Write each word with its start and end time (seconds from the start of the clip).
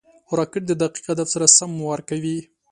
راکټ 0.37 0.63
د 0.67 0.71
دقیق 0.81 1.05
هدف 1.11 1.27
سره 1.33 1.45
سم 1.57 1.71
وار 1.85 2.01
کوي 2.09 2.37